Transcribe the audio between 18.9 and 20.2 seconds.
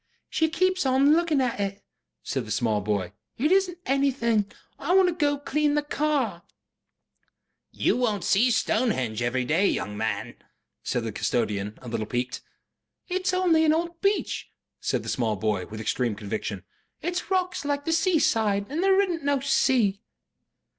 isunt no sea."